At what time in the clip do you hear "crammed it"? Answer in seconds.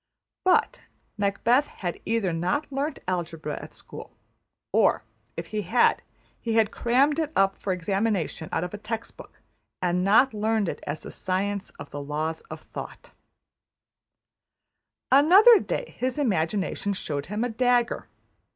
6.79-7.31